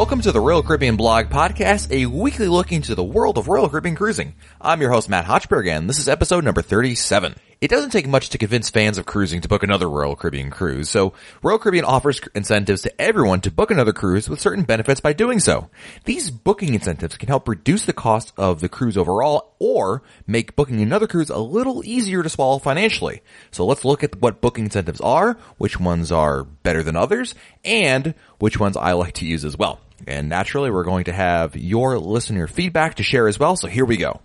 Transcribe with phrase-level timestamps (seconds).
[0.00, 3.68] Welcome to the Royal Caribbean Blog Podcast, a weekly look into the world of Royal
[3.68, 4.34] Caribbean cruising.
[4.58, 7.34] I'm your host, Matt Hochberg, and this is episode number 37.
[7.60, 10.88] It doesn't take much to convince fans of cruising to book another Royal Caribbean cruise,
[10.88, 15.12] so Royal Caribbean offers incentives to everyone to book another cruise with certain benefits by
[15.12, 15.68] doing so.
[16.06, 20.80] These booking incentives can help reduce the cost of the cruise overall or make booking
[20.80, 23.20] another cruise a little easier to swallow financially.
[23.50, 27.34] So let's look at what booking incentives are, which ones are better than others,
[27.66, 29.78] and which ones I like to use as well.
[30.06, 33.84] And naturally, we're going to have your listener feedback to share as well, so here
[33.84, 34.20] we go.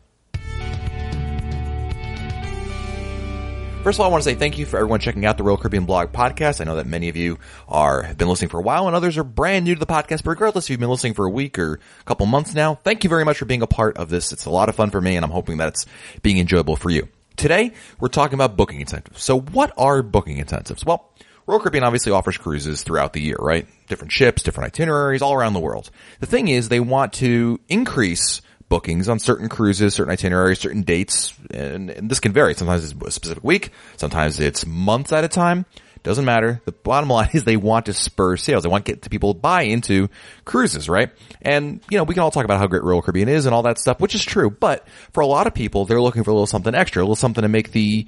[3.85, 5.57] First of all, I want to say thank you for everyone checking out the Royal
[5.57, 6.59] Caribbean Blog podcast.
[6.59, 7.37] I know that many of you
[7.69, 10.23] are have been listening for a while and others are brand new to the podcast,
[10.23, 13.03] but regardless if you've been listening for a week or a couple months now, thank
[13.03, 14.31] you very much for being a part of this.
[14.31, 15.85] It's a lot of fun for me and I'm hoping that it's
[16.23, 17.07] being enjoyable for you.
[17.35, 19.23] Today, we're talking about booking incentives.
[19.23, 20.83] So what are booking incentives?
[20.83, 21.11] Well,
[21.47, 23.67] Royal Caribbean obviously offers cruises throughout the year, right?
[23.87, 25.91] Different ships, different itineraries all around the world.
[26.19, 31.33] The thing is they want to increase bookings on certain cruises, certain itineraries, certain dates,
[31.51, 32.55] and, and, this can vary.
[32.55, 35.65] Sometimes it's a specific week, sometimes it's months at a time.
[36.01, 36.61] Doesn't matter.
[36.65, 38.61] The bottom line is they want to spur sales.
[38.61, 40.09] They want to get people to buy into
[40.45, 41.09] cruises, right?
[41.41, 43.63] And, you know, we can all talk about how great Royal Caribbean is and all
[43.63, 44.51] that stuff, which is true.
[44.51, 47.15] But for a lot of people, they're looking for a little something extra, a little
[47.15, 48.05] something to make the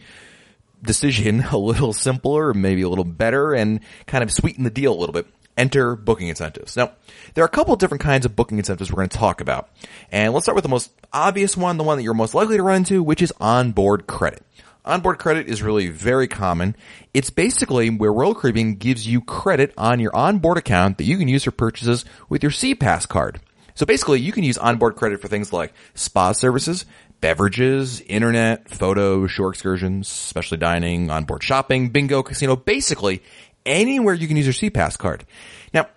[0.81, 5.00] decision a little simpler, maybe a little better, and kind of sweeten the deal a
[5.00, 6.78] little bit enter booking incentives.
[6.78, 6.92] Now,
[7.33, 9.70] there are a couple different kinds of booking incentives we're going to talk about.
[10.11, 12.64] And let's start with the most obvious one, the one that you're most likely to
[12.64, 14.44] run into, which is onboard credit.
[14.86, 16.75] Onboard credit is really very common.
[17.14, 21.28] It's basically where Royal Caribbean gives you credit on your onboard account that you can
[21.28, 23.42] use for purchases with your SeaPass card.
[23.75, 26.86] So basically, you can use onboard credit for things like spa services,
[27.22, 33.23] beverages, internet, photos, shore excursions, specialty dining, onboard shopping, bingo, casino, basically
[33.66, 35.26] anywhere you can use your SeaPass card.
[35.73, 35.88] Now,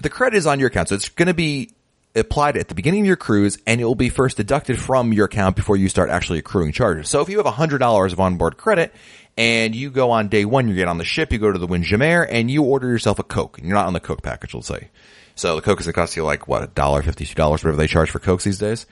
[0.00, 1.70] the credit is on your account, so it's going to be
[2.14, 5.26] applied at the beginning of your cruise and it will be first deducted from your
[5.26, 7.08] account before you start actually accruing charges.
[7.08, 8.94] So if you have $100 of onboard credit
[9.36, 11.66] and you go on day one, you get on the ship, you go to the
[11.66, 14.66] Windjammer and you order yourself a Coke and you're not on the Coke package, let's
[14.66, 14.88] say.
[15.34, 17.76] So the Coke is going to cost you like, what, a dollar, fifty-two dollars, whatever
[17.76, 18.86] they charge for Cokes these days.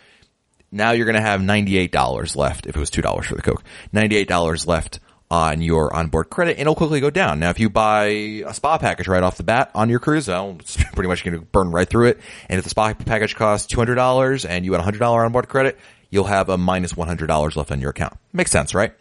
[0.74, 3.62] Now you're going to have $98 left if it was $2 for the Coke.
[3.94, 4.98] $98 left
[5.30, 7.38] on your onboard credit and it'll quickly go down.
[7.38, 10.76] Now, if you buy a spa package right off the bat on your cruise, it's
[10.92, 12.20] pretty much going to burn right through it.
[12.48, 15.78] And if the spa package costs $200 and you had $100 onboard credit,
[16.10, 18.18] you'll have a minus $100 left on your account.
[18.32, 18.92] Makes sense, right?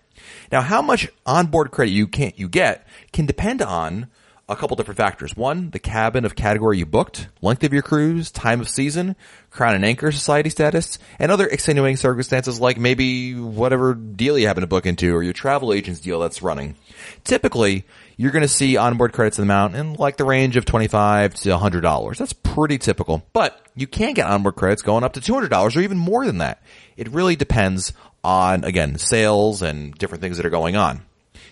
[0.51, 4.07] Now, how much onboard credit you can't, you get can depend on
[4.49, 5.37] a couple different factors.
[5.37, 9.15] One, the cabin of category you booked, length of your cruise, time of season,
[9.49, 14.61] crown and anchor society status, and other extenuating circumstances like maybe whatever deal you happen
[14.61, 16.75] to book into or your travel agent's deal that's running.
[17.23, 17.85] Typically,
[18.17, 21.35] you're going to see onboard credits in the amount in like the range of 25
[21.35, 22.17] to $100.
[22.17, 25.97] That's pretty typical, but you can get onboard credits going up to $200 or even
[25.97, 26.61] more than that.
[26.97, 27.93] It really depends
[28.25, 31.01] on, again, sales and different things that are going on.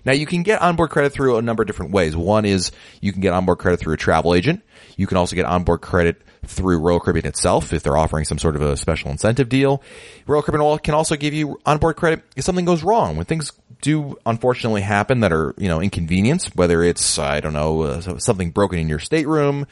[0.06, 2.16] Now you can get onboard credit through a number of different ways.
[2.16, 4.63] One is you can get onboard credit through a travel agent.
[4.97, 8.56] You can also get onboard credit through Royal Caribbean itself if they're offering some sort
[8.56, 9.81] of a special incentive deal.
[10.25, 13.16] Royal Caribbean can also give you onboard credit if something goes wrong.
[13.16, 13.51] When things
[13.81, 18.51] do unfortunately happen that are, you know, inconvenience, whether it's, I don't know, uh, something
[18.51, 19.68] broken in your stateroom,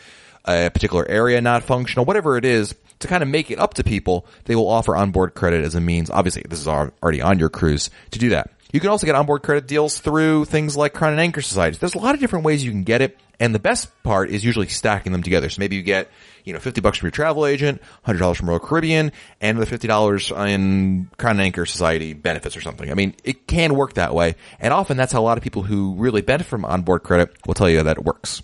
[0.46, 3.84] a particular area not functional, whatever it is, to kind of make it up to
[3.84, 6.09] people, they will offer onboard credit as a means.
[6.09, 8.51] Obviously, this is already on your cruise to do that.
[8.72, 11.80] You can also get onboard credit deals through things like Crown and Anchor Societies.
[11.80, 14.46] There's a lot of different ways you can get it, and the best part is
[14.46, 15.50] usually stacking them together.
[15.50, 16.12] So maybe you get,
[16.44, 20.47] you know, 50 bucks from your travel agent, $100 from Royal Caribbean, and the $50
[20.47, 22.91] in Crown and Anchor Society benefits or something.
[22.91, 25.63] I mean, it can work that way, and often that's how a lot of people
[25.63, 28.44] who really benefit from onboard credit will tell you that it works.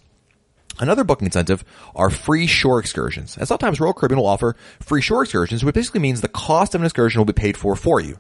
[0.80, 1.64] Another booking incentive
[1.96, 3.38] are free shore excursions.
[3.38, 6.82] And sometimes Royal Caribbean will offer free shore excursions, which basically means the cost of
[6.82, 8.18] an excursion will be paid for for you.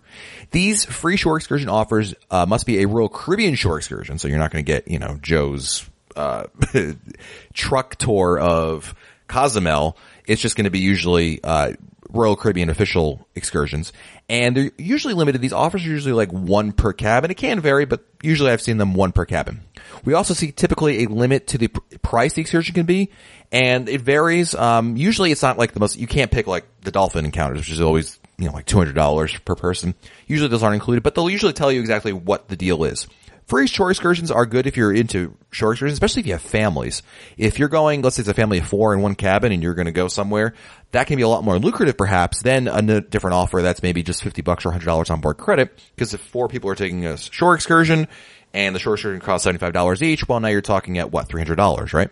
[0.51, 4.39] These free shore excursion offers uh, must be a Royal Caribbean shore excursion, so you're
[4.39, 6.45] not going to get, you know, Joe's uh,
[7.53, 8.95] truck tour of
[9.27, 9.97] Cozumel.
[10.27, 11.73] It's just going to be usually uh,
[12.15, 13.91] Royal Caribbean official excursions.
[14.29, 15.41] And they're usually limited.
[15.41, 17.31] These offers are usually like one per cabin.
[17.31, 19.61] It can vary, but usually I've seen them one per cabin.
[20.03, 23.11] We also see typically a limit to the price the excursion can be,
[23.51, 24.55] and it varies.
[24.55, 27.71] Um, usually it's not like the most, you can't pick like the dolphin encounters, which
[27.71, 29.93] is always, you know, like $200 per person.
[30.27, 33.07] Usually those aren't included, but they'll usually tell you exactly what the deal is.
[33.47, 37.03] Free shore excursions are good if you're into shore excursions, especially if you have families.
[37.37, 39.75] If you're going, let's say it's a family of four in one cabin and you're
[39.75, 40.55] going to go somewhere,
[40.93, 44.23] that can be a lot more lucrative perhaps than a different offer that's maybe just
[44.23, 45.79] 50 bucks or $100 on board credit.
[45.93, 48.07] Because if four people are taking a shore excursion
[48.51, 52.09] and the shore excursion costs $75 each, well now you're talking at what, $300, right?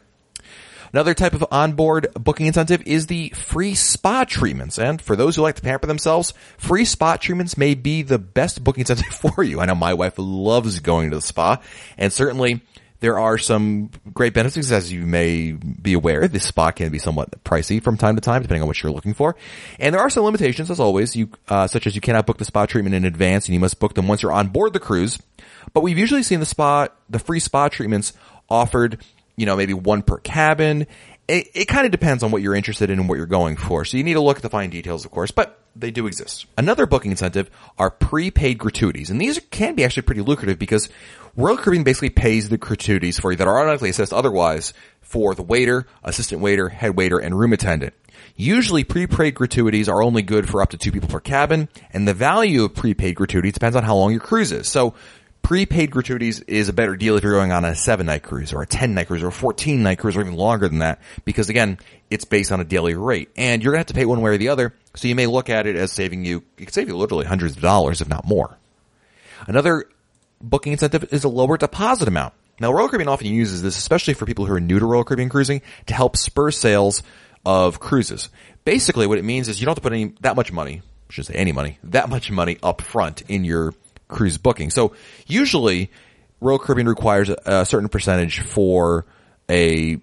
[0.93, 4.77] Another type of onboard booking incentive is the free spa treatments.
[4.77, 8.63] And for those who like to pamper themselves, free spa treatments may be the best
[8.63, 9.59] booking incentive for you.
[9.59, 11.59] I know my wife loves going to the spa
[11.97, 12.61] and certainly
[12.99, 16.25] there are some great benefits as you may be aware.
[16.29, 19.13] This spa can be somewhat pricey from time to time, depending on what you're looking
[19.13, 19.35] for.
[19.77, 22.45] And there are some limitations as always, you, uh, such as you cannot book the
[22.45, 25.19] spa treatment in advance and you must book them once you're on board the cruise.
[25.73, 28.13] But we've usually seen the spa, the free spa treatments
[28.49, 29.03] offered,
[29.35, 30.87] you know, maybe one per cabin.
[31.27, 33.85] It, it kind of depends on what you're interested in and what you're going for.
[33.85, 36.45] So you need to look at the fine details, of course, but they do exist.
[36.57, 39.09] Another booking incentive are prepaid gratuities.
[39.09, 40.89] And these can be actually pretty lucrative because
[41.35, 45.41] Royal Caribbean basically pays the gratuities for you that are automatically assessed otherwise for the
[45.41, 47.93] waiter, assistant waiter, head waiter, and room attendant.
[48.35, 52.13] Usually prepaid gratuities are only good for up to two people per cabin, and the
[52.13, 54.67] value of prepaid gratuities depends on how long your cruise is.
[54.67, 54.95] So
[55.43, 58.63] prepaid gratuities is a better deal if you're going on a seven night cruise or
[58.63, 61.49] a 10 night cruise or a 14 night cruise or even longer than that because
[61.49, 61.77] again,
[62.09, 64.31] it's based on a daily rate and you're going to have to pay one way
[64.31, 64.73] or the other.
[64.95, 67.55] So you may look at it as saving you, it could save you literally hundreds
[67.55, 68.57] of dollars, if not more.
[69.45, 69.85] Another
[70.41, 72.33] booking incentive is a lower deposit amount.
[72.59, 75.29] Now, Royal Caribbean often uses this, especially for people who are new to Royal Caribbean
[75.29, 77.01] cruising, to help spur sales
[77.45, 78.29] of cruises.
[78.63, 81.13] Basically, what it means is you don't have to put any that much money, I
[81.13, 83.73] should say any money, that much money up front in your
[84.13, 84.69] cruise booking.
[84.69, 84.93] So
[85.27, 85.91] usually,
[86.39, 89.05] Royal Caribbean requires a, certain percentage for
[89.49, 89.97] a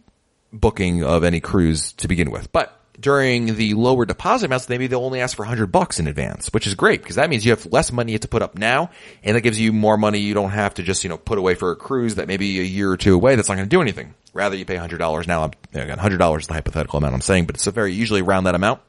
[0.53, 5.05] booking of any cruise to begin with, but during the lower deposit amounts, maybe they'll
[5.05, 7.65] only ask for 100 bucks in advance, which is great because that means you have
[7.73, 8.91] less money to put up now
[9.25, 11.55] and that gives you more money you don't have to just, you know, put away
[11.55, 13.81] for a cruise that maybe a year or two away that's not going to do
[13.81, 14.15] anything.
[14.35, 15.45] Rather you pay $100 now.
[15.45, 18.45] I'm again, $100 is the hypothetical amount I'm saying, but it's a very usually around
[18.45, 18.81] that amount.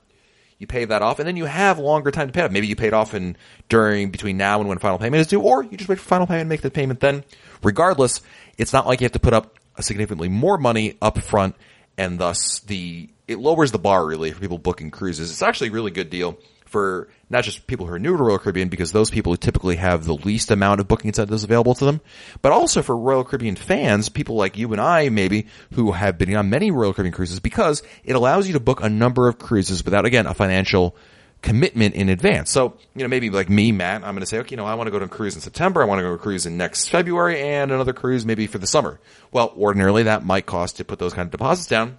[0.61, 2.51] You pay that off and then you have longer time to pay it.
[2.51, 3.35] Maybe you paid off in
[3.67, 6.27] during between now and when final payment is due or you just wait for final
[6.27, 7.23] payment and make the payment then.
[7.63, 8.21] Regardless,
[8.59, 11.55] it's not like you have to put up significantly more money up front
[11.97, 15.31] and thus the it lowers the bar really for people booking cruises.
[15.31, 16.37] It's actually a really good deal
[16.71, 19.75] for not just people who are new to Royal Caribbean because those people who typically
[19.75, 21.99] have the least amount of booking incentives available to them,
[22.41, 26.33] but also for Royal Caribbean fans, people like you and I maybe who have been
[26.35, 29.83] on many Royal Caribbean cruises because it allows you to book a number of cruises
[29.83, 30.95] without again a financial
[31.41, 32.51] commitment in advance.
[32.51, 34.75] So, you know, maybe like me, Matt, I'm going to say, okay, you know, I
[34.75, 35.81] want to go to a cruise in September.
[35.81, 38.59] I want to go to a cruise in next February and another cruise maybe for
[38.59, 38.99] the summer.
[39.31, 41.97] Well, ordinarily that might cost to put those kind of deposits down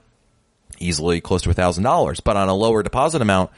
[0.79, 2.21] easily close to a thousand dollars.
[2.21, 3.51] But on a lower deposit amount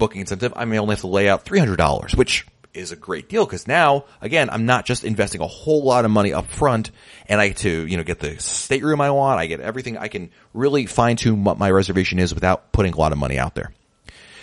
[0.00, 2.44] booking incentive, I may only have to lay out three hundred dollars, which
[2.74, 6.10] is a great deal because now, again, I'm not just investing a whole lot of
[6.10, 6.90] money up front
[7.28, 9.40] and I get to, you know, get the stateroom I want.
[9.40, 9.98] I get everything.
[9.98, 13.38] I can really fine tune what my reservation is without putting a lot of money
[13.38, 13.72] out there.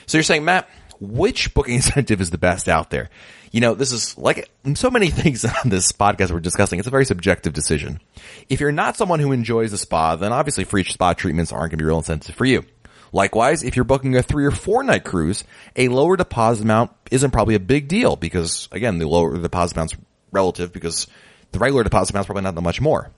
[0.05, 0.69] So you're saying, Matt,
[0.99, 3.09] which booking incentive is the best out there?
[3.51, 6.79] You know, this is like so many things on this podcast we're discussing.
[6.79, 8.01] It's a very subjective decision.
[8.49, 11.77] If you're not someone who enjoys a spa, then obviously free spa treatments aren't going
[11.79, 12.65] to be real incentive for you.
[13.11, 15.43] Likewise, if you're booking a three or four night cruise,
[15.75, 19.75] a lower deposit amount isn't probably a big deal because again, the lower the deposit
[19.75, 19.95] amount's
[20.31, 21.07] relative because
[21.51, 23.11] the regular deposit amount's probably not that much more.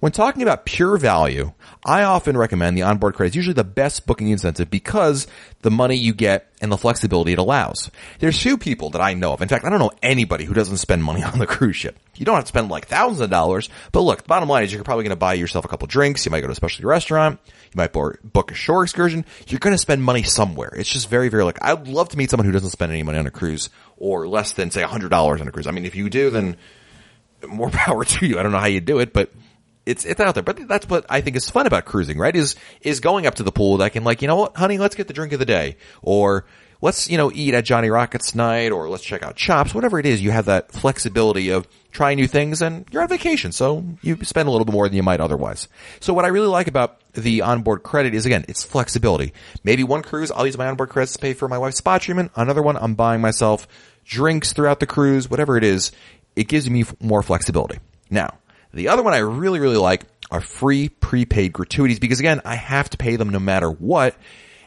[0.00, 1.52] When talking about pure value,
[1.84, 5.26] I often recommend the onboard credit is usually the best booking incentive because
[5.62, 7.90] the money you get and the flexibility it allows.
[8.18, 9.42] There's few people that I know of.
[9.42, 11.98] In fact, I don't know anybody who doesn't spend money on the cruise ship.
[12.16, 14.72] You don't have to spend like thousands of dollars, but look, the bottom line is
[14.72, 16.24] you're probably going to buy yourself a couple drinks.
[16.24, 17.38] You might go to a specialty restaurant.
[17.46, 19.24] You might book a shore excursion.
[19.46, 20.72] You're going to spend money somewhere.
[20.74, 23.18] It's just very, very like, I'd love to meet someone who doesn't spend any money
[23.18, 25.66] on a cruise or less than say $100 on a cruise.
[25.66, 26.56] I mean, if you do, then
[27.46, 28.38] more power to you.
[28.38, 29.30] I don't know how you do it, but
[29.88, 30.42] it's it's out there.
[30.42, 32.34] But that's what I think is fun about cruising, right?
[32.36, 34.94] Is is going up to the pool that can like, you know what, honey, let's
[34.94, 36.44] get the drink of the day, or
[36.82, 40.06] let's you know eat at Johnny Rockets night, or let's check out Chops, whatever it
[40.06, 40.22] is.
[40.22, 44.46] You have that flexibility of trying new things, and you're on vacation, so you spend
[44.46, 45.68] a little bit more than you might otherwise.
[46.00, 49.32] So what I really like about the onboard credit is again, it's flexibility.
[49.64, 52.30] Maybe one cruise I'll use my onboard credits to pay for my wife's spa treatment.
[52.36, 53.66] Another one I'm buying myself
[54.04, 55.92] drinks throughout the cruise, whatever it is.
[56.36, 57.78] It gives me more flexibility.
[58.10, 58.38] Now,
[58.72, 62.90] the other one I really, really like are free prepaid gratuities because again, I have
[62.90, 64.14] to pay them no matter what.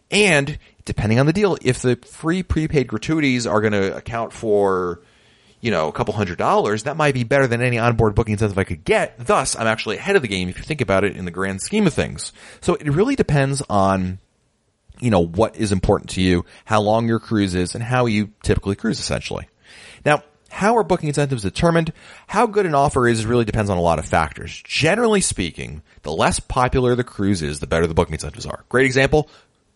[0.10, 5.01] And depending on the deal, if the free prepaid gratuities are going to account for,
[5.62, 8.58] you know, a couple hundred dollars, that might be better than any onboard booking incentive
[8.58, 9.15] I could get.
[9.25, 11.62] Thus, I'm actually ahead of the game if you think about it in the grand
[11.62, 12.34] scheme of things.
[12.62, 14.20] So it really depends on,
[15.00, 18.31] you know, what is important to you, how long your cruise is, and how you
[18.43, 19.48] typically cruise essentially.
[20.03, 21.93] Now, how are booking incentives determined?
[22.27, 24.62] How good an offer is really depends on a lot of factors.
[24.63, 28.63] Generally speaking, the less popular the cruise is, the better the booking incentives are.
[28.70, 29.29] Great example,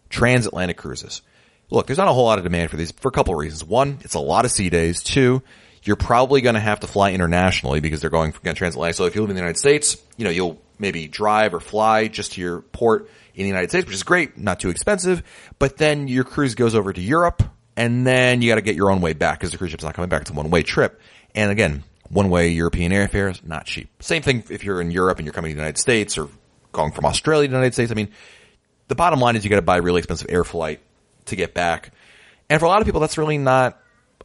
[0.10, 1.22] transatlantic cruises.
[1.70, 3.64] Look, there's not a whole lot of demand for these for a couple of reasons.
[3.64, 5.02] One, it's a lot of sea days.
[5.02, 5.42] Two,
[5.84, 8.96] you're probably going to have to fly internationally because they're going transatlantic.
[8.96, 12.08] So if you live in the United States, you know, you'll maybe drive or fly
[12.08, 15.24] just to your port in the United States, which is great, not too expensive.
[15.58, 17.44] But then your cruise goes over to Europe,
[17.78, 19.94] and then you got to get your own way back because the cruise ship's not
[19.94, 20.22] coming back.
[20.22, 21.00] It's a one way trip.
[21.34, 23.90] And again, one way European airfare is not cheap.
[24.02, 26.30] Same thing if you're in Europe and you're coming to the United States or
[26.72, 27.92] going from Australia to the United States.
[27.92, 28.10] I mean,
[28.88, 30.80] the bottom line is you got to buy really expensive air flight
[31.26, 31.92] to get back.
[32.50, 33.80] And for a lot of people, that's really not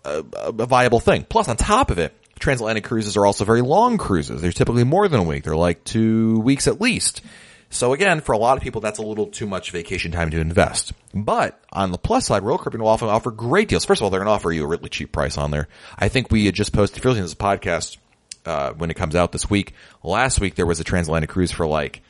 [0.05, 1.25] a, a viable thing.
[1.29, 4.43] Plus, on top of it, transatlantic cruises are also very long cruises.
[4.43, 5.45] They're typically more than a week.
[5.45, 7.23] They're like two weeks at least.
[7.73, 10.41] So again, for a lot of people, that's a little too much vacation time to
[10.41, 10.93] invest.
[11.15, 13.85] But on the plus side, Royal Caribbean will often offer great deals.
[13.85, 15.69] First of all, they're going to offer you a really cheap price on there.
[15.97, 17.97] I think we had just posted, if you're listening to this podcast,
[18.45, 21.67] uh, when it comes out this week, last week there was a transatlantic cruise for
[21.67, 22.03] like,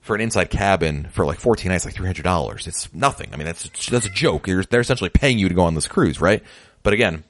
[0.00, 2.66] for an inside cabin for like 14 nights, like $300.
[2.66, 3.30] It's nothing.
[3.32, 4.46] I mean, that's, that's a joke.
[4.46, 6.42] They're, they're essentially paying you to go on this cruise, right?
[6.82, 7.24] But again,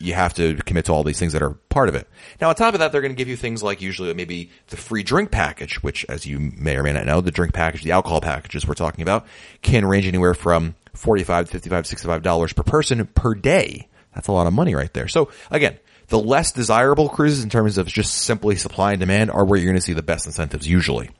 [0.00, 2.08] you have to commit to all these things that are part of it.
[2.40, 4.76] Now, on top of that, they're going to give you things like usually maybe the
[4.76, 7.92] free drink package, which, as you may or may not know, the drink package, the
[7.92, 9.26] alcohol packages we're talking about,
[9.62, 13.88] can range anywhere from 45 55 $65 per person per day.
[14.14, 15.06] That's a lot of money right there.
[15.06, 15.78] So again,
[16.08, 19.70] the less desirable cruises in terms of just simply supply and demand are where you're
[19.70, 21.10] going to see the best incentives usually.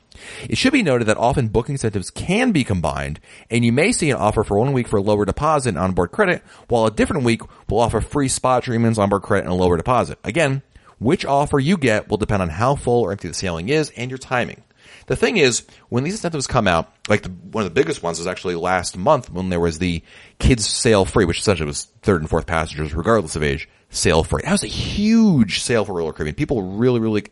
[0.49, 4.09] It should be noted that often booking incentives can be combined, and you may see
[4.09, 7.23] an offer for one week for a lower deposit and onboard credit, while a different
[7.23, 10.19] week will offer free spot treatments, onboard credit, and a lower deposit.
[10.23, 10.61] Again,
[10.99, 14.11] which offer you get will depend on how full or empty the sailing is and
[14.11, 14.63] your timing.
[15.07, 18.19] The thing is, when these incentives come out, like the, one of the biggest ones
[18.19, 20.03] was actually last month when there was the
[20.39, 24.43] kids sail free, which essentially was third and fourth passengers, regardless of age, sail free.
[24.43, 26.35] That was a huge sale for Royal Caribbean.
[26.35, 27.25] People really, really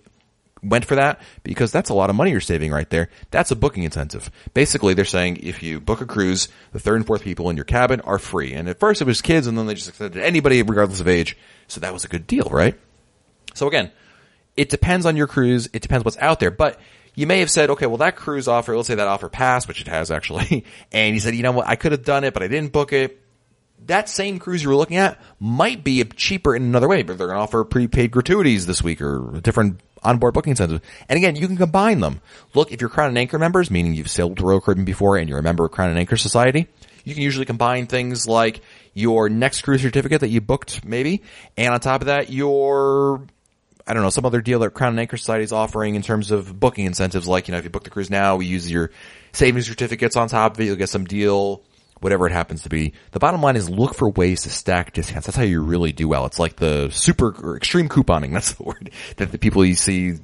[0.64, 3.10] went for that because that's a lot of money you're saving right there.
[3.32, 4.30] That's a booking incentive.
[4.54, 7.66] Basically, they're saying if you book a cruise, the third and fourth people in your
[7.66, 8.54] cabin are free.
[8.54, 11.38] And at first it was kids and then they just extended anybody regardless of age.
[11.68, 12.78] So that was a good deal, right?
[13.54, 13.92] So again,
[14.56, 15.70] it depends on your cruise.
[15.74, 16.80] It depends what's out there, but
[17.16, 19.82] you may have said, okay, well that cruise offer, let's say that offer passed, which
[19.82, 20.66] it has actually.
[20.92, 22.94] And you said, you know what, I could have done it, but I didn't book
[22.94, 23.22] it.
[23.86, 27.28] That same cruise you were looking at might be cheaper in another way, but they're
[27.28, 30.82] going to offer prepaid gratuities this week or a different onboard booking incentives.
[31.08, 32.22] And again, you can combine them.
[32.54, 35.30] Look, if you're Crown and Anchor members, meaning you've sailed to Royal Caribbean before and
[35.30, 36.68] you're a member of Crown and Anchor Society,
[37.04, 38.62] you can usually combine things like
[38.94, 41.24] your next cruise certificate that you booked maybe,
[41.58, 43.22] and on top of that, your
[43.90, 46.30] I don't know, some other deal that Crown and Anchor Society is offering in terms
[46.30, 48.92] of booking incentives, like, you know, if you book the cruise now, we use your
[49.34, 51.64] savings certificates on top of it, you'll get some deal,
[52.00, 52.94] whatever it happens to be.
[53.12, 55.28] The bottom line is look for ways to stack discounts.
[55.28, 56.26] That's how you really do well.
[56.26, 58.34] It's like the super or extreme couponing.
[58.34, 60.18] That's the word that the people you see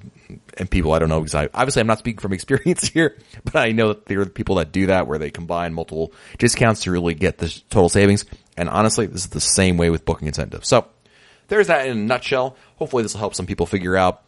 [0.57, 3.55] and people I don't know because I, obviously I'm not speaking from experience here, but
[3.55, 6.91] I know that there are people that do that where they combine multiple discounts to
[6.91, 8.25] really get the total savings.
[8.57, 10.67] And honestly, this is the same way with booking incentives.
[10.67, 10.87] So
[11.47, 12.55] there's that in a nutshell.
[12.77, 14.24] Hopefully this will help some people figure out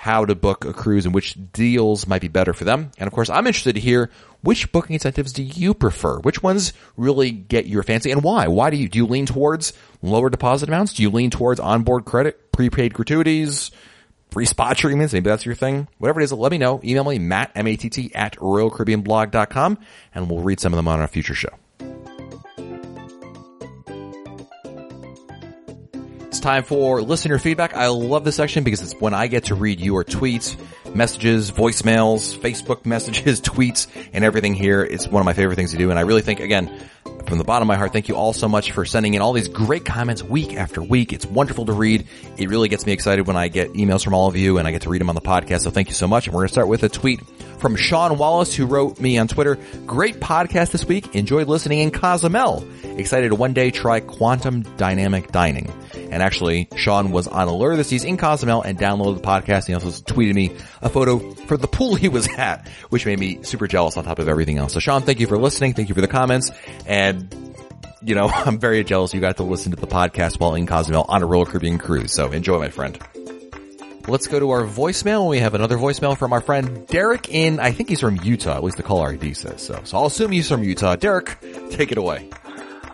[0.00, 2.90] how to book a cruise and which deals might be better for them.
[2.96, 4.08] And of course, I'm interested to hear
[4.40, 6.20] which booking incentives do you prefer?
[6.20, 8.48] Which ones really get your fancy and why?
[8.48, 10.94] Why do you, do you lean towards lower deposit amounts?
[10.94, 13.72] Do you lean towards onboard credit, prepaid gratuities,
[14.30, 15.12] free spot treatments?
[15.12, 15.86] Maybe that's your thing.
[15.98, 16.80] Whatever it is, let me know.
[16.82, 19.78] Email me, Matt, M-A-T-T, at RoyalCaribbeanBlog.com,
[20.14, 21.50] and we'll read some of them on a future show.
[26.40, 27.74] Time for listener feedback.
[27.74, 30.56] I love this section because it's when I get to read your tweets,
[30.94, 34.82] messages, voicemails, Facebook messages, tweets, and everything here.
[34.82, 35.90] It's one of my favorite things to do.
[35.90, 36.74] And I really think, again,
[37.26, 39.32] from the bottom of my heart, thank you all so much for sending in all
[39.32, 41.12] these great comments week after week.
[41.12, 42.06] It's wonderful to read.
[42.36, 44.72] It really gets me excited when I get emails from all of you and I
[44.72, 45.60] get to read them on the podcast.
[45.62, 46.26] So thank you so much.
[46.26, 47.20] And we're going to start with a tweet
[47.60, 49.58] from Sean Wallace who wrote me on Twitter.
[49.86, 51.14] Great podcast this week.
[51.14, 52.66] Enjoyed listening in Cozumel.
[52.82, 55.72] Excited to one day try quantum dynamic dining.
[56.10, 59.66] And actually, Sean was on Allure this season in Cozumel and downloaded the podcast.
[59.66, 63.42] He also tweeted me a photo for the pool he was at, which made me
[63.42, 64.72] super jealous on top of everything else.
[64.72, 65.74] So Sean, thank you for listening.
[65.74, 66.50] Thank you for the comments.
[66.90, 67.32] And
[68.02, 71.06] you know, I'm very jealous you got to listen to the podcast while in Cozumel
[71.08, 72.12] on a Royal Caribbean cruise.
[72.12, 72.98] So enjoy, my friend.
[74.08, 75.28] Let's go to our voicemail.
[75.28, 78.56] We have another voicemail from our friend Derek in, I think he's from Utah.
[78.56, 79.80] At least the caller ID says so.
[79.84, 80.96] So I'll assume he's from Utah.
[80.96, 81.38] Derek,
[81.70, 82.28] take it away.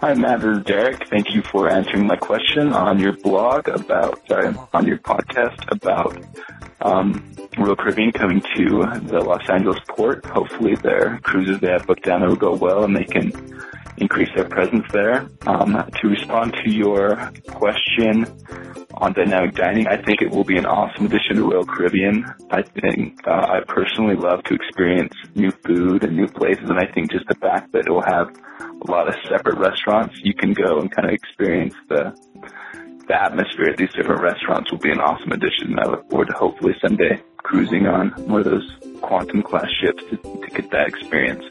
[0.01, 0.41] Hi, Matt.
[0.67, 1.09] Derek.
[1.09, 6.23] Thank you for answering my question on your blog about, sorry, on your podcast about
[6.83, 10.27] um, Royal Caribbean coming to the Los Angeles port.
[10.27, 13.33] Hopefully their cruises they have booked down will go well and they can
[13.99, 15.29] increase their presence there.
[15.47, 17.17] Um, to respond to your
[17.49, 18.27] question
[18.95, 22.25] on dynamic dining, I think it will be an awesome addition to Royal Caribbean.
[22.51, 26.91] I think uh, I personally love to experience new food and new places, and I
[26.93, 28.29] think just the fact that it will have
[28.61, 32.15] a lot of separate restaurants, you can go and kind of experience the
[33.09, 35.79] the atmosphere at these different restaurants will be an awesome addition.
[35.79, 38.69] I look forward to hopefully someday cruising on one of those
[39.01, 41.45] quantum class ships to, to get that experience.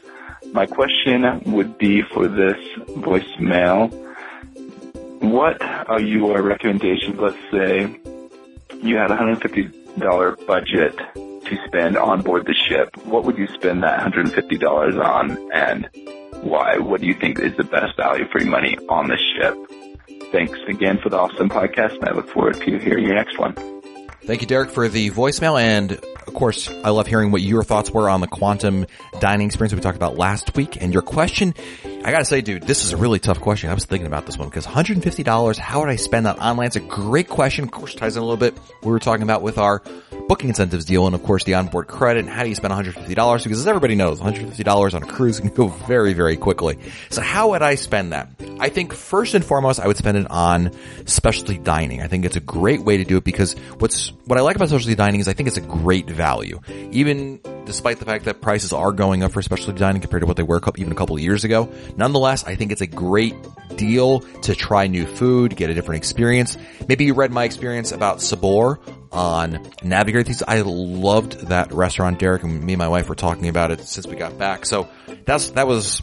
[0.52, 2.56] My question would be for this
[2.88, 3.90] voicemail,
[5.20, 7.18] what are your recommendations?
[7.18, 8.00] Let's say
[8.82, 12.96] you had a $150 budget to spend on board the ship.
[13.04, 15.88] What would you spend that $150 on and
[16.42, 16.78] why?
[16.78, 19.56] What do you think is the best value for your money on the ship?
[20.32, 23.54] Thanks again for the awesome podcast and I look forward to hearing your next one.
[24.24, 25.60] Thank you, Derek, for the voicemail.
[25.60, 28.86] And of course, I love hearing what your thoughts were on the quantum
[29.20, 30.80] dining experience we talked about last week.
[30.80, 31.54] And your question,
[32.04, 33.70] I gotta say, dude, this is a really tough question.
[33.70, 36.66] I was thinking about this one because $150, how would I spend that online?
[36.66, 37.64] It's a great question.
[37.64, 38.58] Of course, ties in a little bit.
[38.82, 39.82] We were talking about with our
[40.28, 43.42] booking incentives deal and of course the onboard credit and how do you spend $150
[43.42, 46.78] because as everybody knows, $150 on a cruise can go very, very quickly.
[47.10, 48.28] So how would I spend that?
[48.58, 50.72] I think first and foremost, I would spend it on
[51.04, 52.02] specialty dining.
[52.02, 54.68] I think it's a great way to do it because what's, what I like about
[54.68, 56.60] specialty dining is I think it's a great value.
[56.90, 60.36] Even despite the fact that prices are going up for specialty dining compared to what
[60.36, 61.70] they were even a couple of years ago.
[61.96, 63.34] Nonetheless, I think it's a great
[63.76, 66.56] deal to try new food, get a different experience.
[66.88, 68.78] Maybe you read my experience about Sabor
[69.12, 70.42] on Navigator of the Seas.
[70.46, 74.06] I loved that restaurant, Derek, and me and my wife were talking about it since
[74.06, 74.66] we got back.
[74.66, 74.88] So
[75.24, 76.02] that's, that was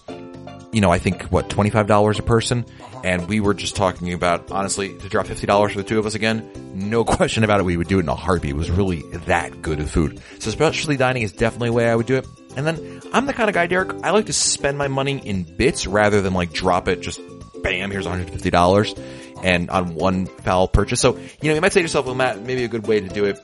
[0.74, 2.66] you know, I think what, $25 a person.
[2.68, 3.02] Uh-huh.
[3.04, 6.16] And we were just talking about, honestly, to drop $50 for the two of us
[6.16, 7.64] again, no question about it.
[7.64, 8.52] We would do it in a heartbeat.
[8.52, 10.22] It was really that good of food.
[10.40, 12.28] So specialty dining is definitely a way I would do it.
[12.56, 15.44] And then I'm the kind of guy, Derek, I like to spend my money in
[15.44, 17.20] bits rather than like drop it just
[17.64, 21.02] bam, here's $150 and on one foul purchase.
[21.02, 23.08] So, you know, you might say to yourself, well, Matt, maybe a good way to
[23.08, 23.40] do it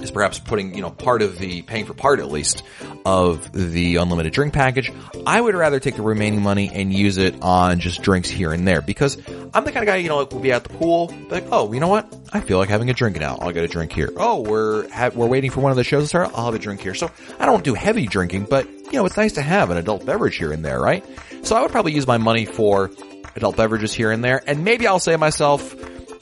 [0.00, 2.62] is perhaps putting, you know, part of the, paying for part at least,
[3.04, 4.92] of the unlimited drink package.
[5.26, 8.66] I would rather take the remaining money and use it on just drinks here and
[8.66, 9.16] there because
[9.54, 11.72] I'm the kind of guy, you know, like we'll be at the pool, like, oh,
[11.72, 12.14] you know what?
[12.32, 13.36] I feel like having a drink now.
[13.40, 14.12] I'll get a drink here.
[14.16, 16.30] Oh, we're, ha- we're waiting for one of the shows to start.
[16.34, 16.94] I'll have a drink here.
[16.94, 20.04] So I don't do heavy drinking, but, you know, it's nice to have an adult
[20.04, 21.04] beverage here and there, right?
[21.42, 22.90] So I would probably use my money for
[23.36, 25.74] adult beverages here and there, and maybe I'll save myself,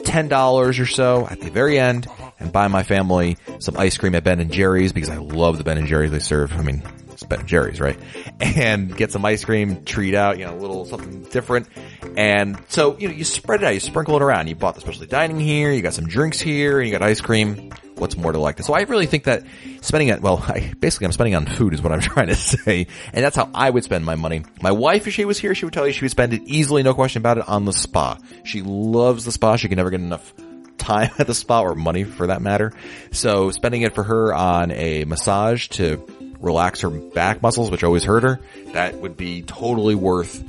[0.04, 2.06] $10 or so at the very end
[2.38, 5.64] and buy my family some ice cream at Ben and Jerry's because I love the
[5.64, 6.52] Ben and Jerry's they serve.
[6.52, 7.98] I mean, it's Ben and Jerry's, right?
[8.40, 11.68] And get some ice cream, treat out, you know, a little something different.
[12.16, 14.48] And so, you know, you spread it out, you sprinkle it around.
[14.48, 17.20] You bought the specialty dining here, you got some drinks here, and you got ice
[17.20, 17.72] cream.
[17.96, 18.66] What's more to like this?
[18.66, 19.44] So I really think that
[19.80, 22.86] spending it, well, I, basically I'm spending on food is what I'm trying to say.
[23.12, 24.44] And that's how I would spend my money.
[24.60, 26.82] My wife, if she was here, she would tell you she would spend it easily,
[26.82, 28.18] no question about it, on the spa.
[28.44, 29.56] She loves the spa.
[29.56, 30.32] She can never get enough
[30.78, 32.72] time at the spa or money for that matter.
[33.12, 36.04] So spending it for her on a massage to
[36.40, 38.40] relax her back muscles, which always hurt her,
[38.72, 40.44] that would be totally worth,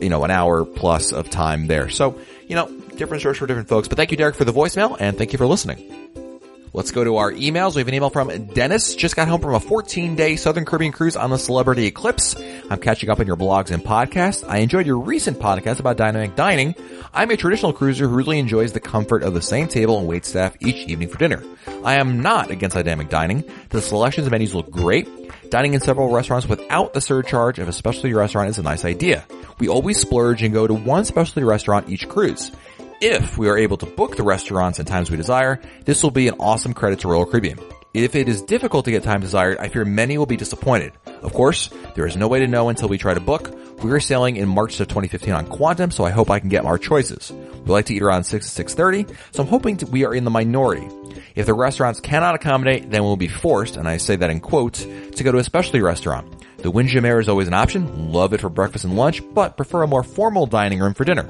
[0.00, 1.88] you know, an hour plus of time there.
[1.88, 3.88] So, you know, different strokes for different folks.
[3.88, 6.29] But thank you, Derek, for the voicemail and thank you for listening.
[6.72, 7.74] Let's go to our emails.
[7.74, 8.94] We have an email from Dennis.
[8.94, 12.36] Just got home from a 14 day Southern Caribbean cruise on the Celebrity Eclipse.
[12.70, 14.48] I'm catching up on your blogs and podcasts.
[14.48, 16.76] I enjoyed your recent podcast about dynamic dining.
[17.12, 20.24] I'm a traditional cruiser who really enjoys the comfort of the same table and wait
[20.24, 21.42] staff each evening for dinner.
[21.84, 23.42] I am not against dynamic dining.
[23.70, 25.08] The selections and menus look great.
[25.50, 29.24] Dining in several restaurants without the surcharge of a specialty restaurant is a nice idea.
[29.58, 32.52] We always splurge and go to one specialty restaurant each cruise.
[33.00, 36.28] If we are able to book the restaurants and times we desire, this will be
[36.28, 37.58] an awesome credit to Royal Caribbean.
[37.94, 40.92] If it is difficult to get time desired, I fear many will be disappointed.
[41.22, 43.56] Of course, there is no way to know until we try to book.
[43.82, 46.66] We are sailing in March of 2015 on Quantum, so I hope I can get
[46.66, 47.32] our choices.
[47.32, 50.24] We like to eat around 6 to 6.30, so I'm hoping to, we are in
[50.24, 50.86] the minority.
[51.34, 54.84] If the restaurants cannot accommodate, then we'll be forced, and I say that in quotes,
[54.84, 56.39] to go to a specialty restaurant.
[56.62, 59.86] The Windjammer is always an option, love it for breakfast and lunch, but prefer a
[59.86, 61.26] more formal dining room for dinner.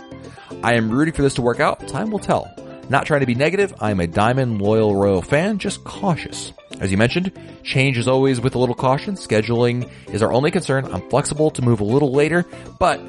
[0.65, 1.87] I am rooting for this to work out.
[1.87, 2.53] Time will tell.
[2.89, 6.53] Not trying to be negative, I am a Diamond Loyal Royal fan, just cautious.
[6.81, 7.31] As you mentioned,
[7.63, 9.15] change is always with a little caution.
[9.15, 10.87] Scheduling is our only concern.
[10.87, 12.45] I'm flexible to move a little later,
[12.81, 13.01] but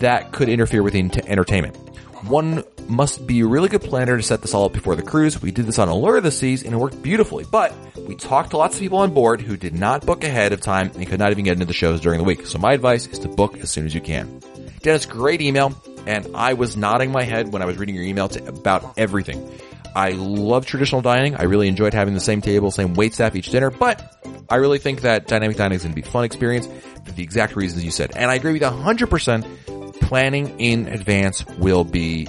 [0.00, 1.78] that could interfere with the entertainment.
[2.22, 5.40] One must be a really good planner to set this all up before the cruise.
[5.40, 7.74] We did this on Allure of the Seas and it worked beautifully, but
[8.06, 10.90] we talked to lots of people on board who did not book ahead of time
[10.94, 12.46] and could not even get into the shows during the week.
[12.46, 14.40] So my advice is to book as soon as you can.
[14.82, 15.74] Dennis, great email
[16.06, 19.50] and I was nodding my head when I was reading your email to, about everything.
[19.94, 21.34] I love traditional dining.
[21.34, 24.78] I really enjoyed having the same table, same wait staff each dinner, but I really
[24.78, 26.66] think that dynamic dining is going to be a fun experience
[27.04, 28.12] for the exact reasons you said.
[28.14, 29.79] And I agree with you 100%.
[30.00, 32.26] Planning in advance will be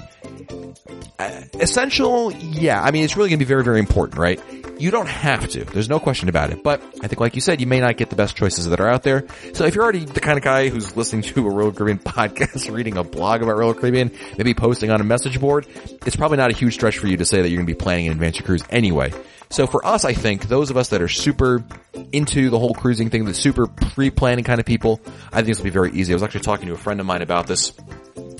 [1.18, 2.32] uh, essential.
[2.32, 2.82] Yeah.
[2.82, 4.40] I mean, it's really going to be very, very important, right?
[4.82, 5.64] You don't have to.
[5.64, 6.64] There's no question about it.
[6.64, 8.88] But I think, like you said, you may not get the best choices that are
[8.88, 9.28] out there.
[9.52, 12.68] So if you're already the kind of guy who's listening to a Royal Caribbean podcast,
[12.68, 15.68] reading a blog about Royal Caribbean, maybe posting on a message board,
[16.04, 17.78] it's probably not a huge stretch for you to say that you're going to be
[17.78, 19.12] planning an adventure cruise anyway.
[19.50, 21.62] So for us, I think those of us that are super
[22.10, 25.00] into the whole cruising thing, the super pre-planning kind of people,
[25.32, 26.12] I think this will be very easy.
[26.12, 27.72] I was actually talking to a friend of mine about this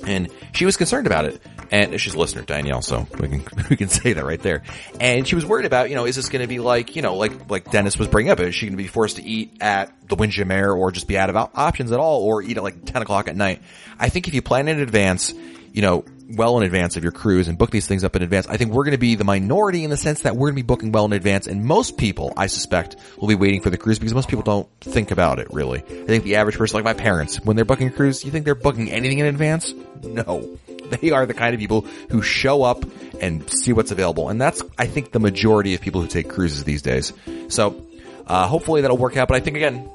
[0.05, 1.41] and she was concerned about it.
[1.73, 4.63] And she's a listener, Danielle, so we can, we can say that right there.
[5.01, 7.17] And she was worried about, you know, is this going to be like, you know,
[7.17, 9.91] like, like Dennis was bringing up, is she going to be forced to eat at
[10.07, 13.01] the Windjammer or just be out of options at all or eat at like 10
[13.01, 13.63] o'clock at night?
[13.99, 15.33] I think if you plan in advance,
[15.73, 18.47] you know, well in advance of your cruise and book these things up in advance,
[18.47, 20.63] I think we're going to be the minority in the sense that we're going to
[20.63, 21.47] be booking well in advance.
[21.47, 24.69] And most people, I suspect, will be waiting for the cruise because most people don't
[24.83, 25.81] think about it really.
[25.81, 28.45] I think the average person, like my parents, when they're booking a cruise, you think
[28.45, 29.73] they're booking anything in advance?
[30.03, 30.59] No.
[31.01, 32.85] They are the kind of people who show up
[33.21, 34.29] and see what's available.
[34.29, 37.13] And that's, I think, the majority of people who take cruises these days.
[37.49, 37.83] So,
[38.27, 39.29] uh, hopefully that'll work out.
[39.29, 39.89] But I think again,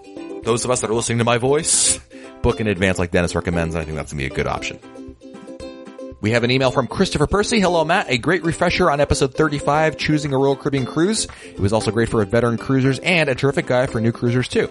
[0.44, 2.00] those of us that are listening to my voice,
[2.42, 3.76] book in advance like Dennis recommends.
[3.76, 4.80] I think that's going to be a good option.
[6.28, 7.62] We have an email from Christopher Percy.
[7.62, 8.10] Hello, Matt.
[8.10, 11.26] A great refresher on episode 35, choosing a Royal Caribbean cruise.
[11.46, 14.70] It was also great for veteran cruisers and a terrific guide for new cruisers too.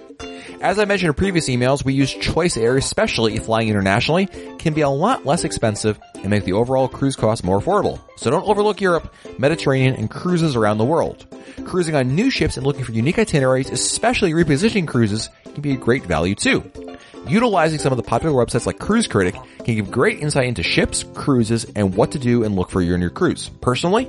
[0.61, 4.27] As I mentioned in previous emails, we use Choice Air, especially if flying internationally,
[4.59, 8.01] can be a lot less expensive and make the overall cruise cost more affordable.
[8.19, 11.25] So don't overlook Europe, Mediterranean, and cruises around the world.
[11.64, 15.79] Cruising on new ships and looking for unique itineraries, especially repositioning cruises, can be a
[15.79, 16.71] great value too.
[17.29, 19.35] Utilizing some of the popular websites like Cruise Critic
[19.65, 23.01] can give great insight into ships, cruises, and what to do and look for in
[23.01, 23.49] your cruise.
[23.61, 24.09] Personally,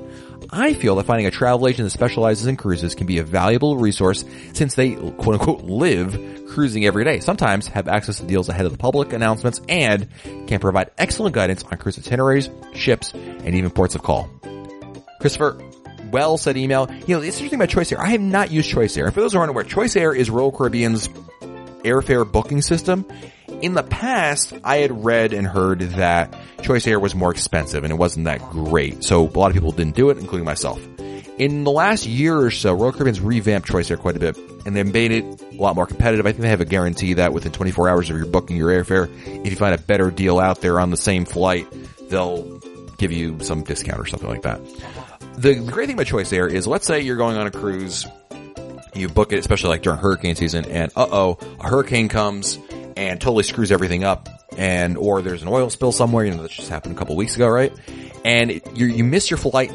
[0.51, 3.77] I feel that finding a travel agent that specializes in cruises can be a valuable
[3.77, 8.65] resource since they quote unquote live cruising every day, sometimes have access to deals ahead
[8.65, 10.07] of the public announcements and
[10.47, 14.29] can provide excellent guidance on cruise itineraries, ships, and even ports of call.
[15.19, 15.59] Christopher,
[16.11, 16.87] well said email.
[17.07, 17.99] You know, it's interesting about Choice Air.
[17.99, 19.11] I have not used Choice Air.
[19.11, 21.09] For those who aren't aware, Choice Air is Royal Caribbean's
[21.83, 23.05] airfare booking system.
[23.61, 27.91] In the past, I had read and heard that Choice Air was more expensive and
[27.91, 29.03] it wasn't that great.
[29.03, 30.85] So a lot of people didn't do it, including myself.
[31.37, 34.75] In the last year or so, Royal Caribbean's revamped Choice Air quite a bit and
[34.75, 36.25] they made it a lot more competitive.
[36.25, 39.09] I think they have a guarantee that within 24 hours of your booking your airfare,
[39.45, 41.67] if you find a better deal out there on the same flight,
[42.09, 42.59] they'll
[42.97, 44.59] give you some discount or something like that.
[45.35, 48.05] The, the great thing about Choice Air is let's say you're going on a cruise
[48.99, 52.59] you book it, especially like during hurricane season, and uh oh, a hurricane comes
[52.95, 56.25] and totally screws everything up, and or there's an oil spill somewhere.
[56.25, 57.73] You know that just happened a couple weeks ago, right?
[58.25, 59.71] And you you miss your flight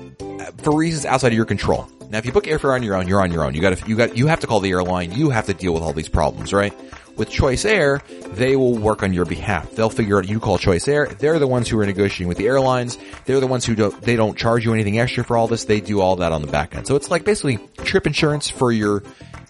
[0.59, 1.89] for reasons outside of your control.
[2.11, 3.55] Now, if you book airfare on your own, you're on your own.
[3.55, 5.13] You got to you got you have to call the airline.
[5.13, 6.75] You have to deal with all these problems, right?
[7.17, 9.71] With Choice Air, they will work on your behalf.
[9.73, 11.07] They'll figure out you call Choice Air.
[11.07, 12.99] They're the ones who are negotiating with the airlines.
[13.27, 15.65] They're the ones who don't, they don't charge you anything extra for all this.
[15.65, 16.87] They do all that on the back end.
[16.87, 19.03] So it's like basically trip insurance for your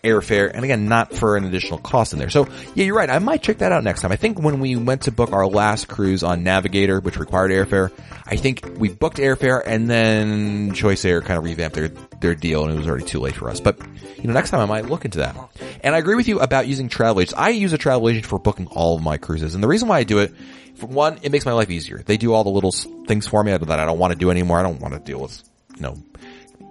[0.03, 2.31] airfare, and again, not for an additional cost in there.
[2.31, 3.09] So yeah, you're right.
[3.09, 4.11] I might check that out next time.
[4.11, 7.93] I think when we went to book our last cruise on Navigator, which required airfare,
[8.27, 11.89] I think we booked airfare and then Choice Air kind of revamped their
[12.21, 13.61] their deal, and it was already too late for us.
[13.61, 13.79] But
[14.17, 15.37] you know, next time I might look into that.
[15.83, 17.35] And I agree with you about using travel agents.
[17.37, 19.99] I use a travel agent for booking all of my cruises, and the reason why
[19.99, 20.35] I do it,
[20.75, 21.99] for one, it makes my life easier.
[21.99, 24.59] They do all the little things for me that I don't want to do anymore.
[24.59, 25.43] I don't want to deal with
[25.77, 25.97] you know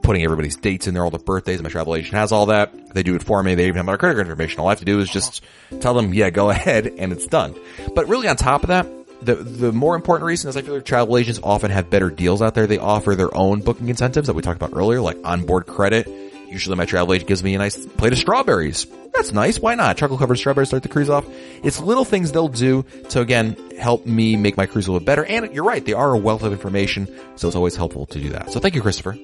[0.02, 1.62] putting everybody's dates in there, all the birthdays.
[1.62, 2.94] My travel agent has all that.
[2.94, 3.56] They do it for me.
[3.56, 4.60] They even have my credit card information.
[4.60, 5.44] All I have to do is just
[5.80, 7.56] tell them, yeah, go ahead, and it's done.
[7.96, 8.88] But really, on top of that,
[9.22, 12.42] the the more important reason is I feel like travel agents often have better deals
[12.42, 12.68] out there.
[12.68, 16.08] They offer their own booking incentives that we talked about earlier, like onboard credit.
[16.50, 18.86] Usually, my travel agent gives me a nice plate of strawberries.
[19.14, 19.60] That's nice.
[19.60, 19.98] Why not?
[19.98, 21.26] Chocolate covered strawberries start the cruise off.
[21.64, 25.24] It's little things they'll do to again help me make my cruise a little better.
[25.24, 28.30] And you're right, they are a wealth of information, so it's always helpful to do
[28.30, 28.52] that.
[28.52, 29.18] So thank you, Christopher.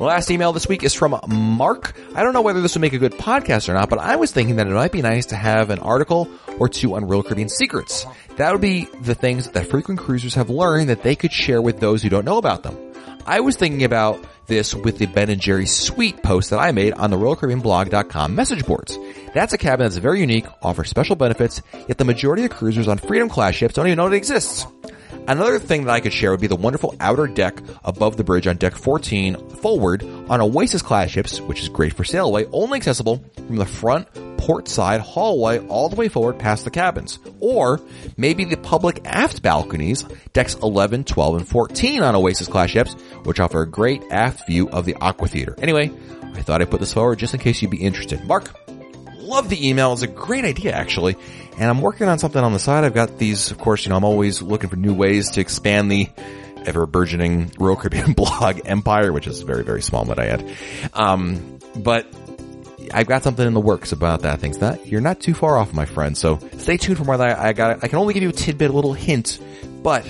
[0.00, 1.94] Last email this week is from Mark.
[2.14, 4.32] I don't know whether this would make a good podcast or not, but I was
[4.32, 6.28] thinking that it might be nice to have an article
[6.58, 8.04] or two on Royal Caribbean secrets.
[8.36, 11.78] That would be the things that frequent cruisers have learned that they could share with
[11.78, 12.76] those who don't know about them.
[13.24, 16.92] I was thinking about this with the Ben and Jerry Suite post that I made
[16.94, 18.98] on the RoyalCaribbeanBlog.com message boards.
[19.32, 22.98] That's a cabin that's very unique, offers special benefits, yet the majority of cruisers on
[22.98, 24.66] Freedom class ships don't even know it exists.
[25.26, 28.46] Another thing that I could share would be the wonderful outer deck above the bridge
[28.46, 33.24] on deck 14 forward on Oasis class ships, which is great for sailaway, only accessible
[33.46, 34.06] from the front
[34.36, 37.18] port side hallway all the way forward past the cabins.
[37.40, 37.80] Or
[38.18, 42.92] maybe the public aft balconies, decks 11, 12, and 14 on Oasis class ships,
[43.24, 45.54] which offer a great aft view of the Aqua Theater.
[45.58, 45.90] Anyway,
[46.34, 48.22] I thought I'd put this forward just in case you'd be interested.
[48.26, 48.54] Mark,
[49.24, 49.92] love the email.
[49.92, 51.16] It's a great idea, actually.
[51.58, 52.84] And I'm working on something on the side.
[52.84, 55.90] I've got these, of course, you know, I'm always looking for new ways to expand
[55.90, 56.08] the
[56.66, 60.56] ever burgeoning Royal Caribbean blog empire, which is very, very small, but I add.
[60.92, 62.06] Um, but
[62.92, 64.40] I've got something in the works about that.
[64.40, 66.16] Things that you're not too far off, my friend.
[66.16, 67.16] So stay tuned for more.
[67.16, 67.82] That I got.
[67.82, 69.38] I can only give you a tidbit, a little hint,
[69.82, 70.06] but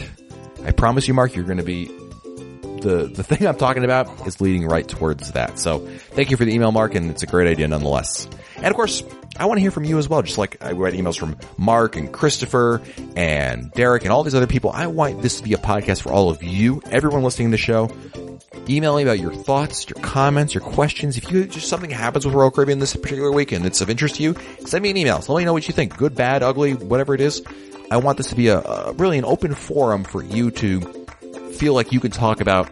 [0.65, 4.41] I promise you, Mark, you're going to be the the thing I'm talking about is
[4.41, 5.59] leading right towards that.
[5.59, 8.29] So thank you for the email, Mark, and it's a great idea nonetheless.
[8.57, 9.03] And of course,
[9.37, 10.23] I want to hear from you as well.
[10.23, 12.81] Just like I read emails from Mark and Christopher
[13.17, 14.71] and Derek and all these other people.
[14.71, 17.59] I want this to be a podcast for all of you, everyone listening to the
[17.59, 17.91] show.
[18.69, 21.19] Email me about your thoughts, your comments, your questions.
[21.19, 24.17] If you just something happens with Royal Caribbean this particular week and it's of interest
[24.17, 25.21] to you, send me an email.
[25.21, 25.97] So let me know what you think.
[25.97, 27.43] Good, bad, ugly, whatever it is.
[27.91, 30.81] I want this to be a, a really an open forum for you to
[31.53, 32.69] feel like you can talk about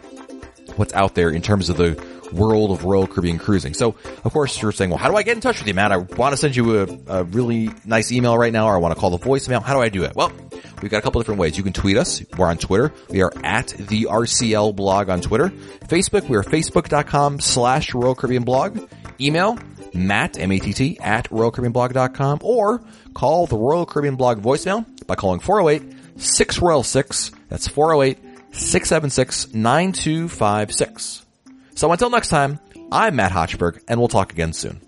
[0.77, 3.75] what's out there in terms of the world of Royal Caribbean cruising.
[3.75, 5.93] So, of course, you're saying, well, how do I get in touch with you, Matt?
[5.93, 8.95] I want to send you a, a really nice email right now, or I want
[8.95, 9.63] to call the voicemail.
[9.63, 10.15] How do I do it?
[10.15, 10.33] Well,
[10.81, 11.57] we've got a couple different ways.
[11.57, 12.23] You can tweet us.
[12.37, 12.93] We're on Twitter.
[13.11, 15.49] We are at the RCL blog on Twitter.
[15.87, 18.79] Facebook, we are facebook.com slash Royal Caribbean blog.
[19.21, 19.59] Email,
[19.95, 22.83] Matt, M-A-T-T, at RoyalCaribbeanBlog.com, or
[23.15, 27.31] call the Royal Caribbean blog voicemail by calling 408 6 Royal 6.
[27.49, 28.19] That's 408
[28.53, 31.27] 676 9256.
[31.75, 34.81] So until next time, I'm Matt Hochberg, and we'll talk again soon.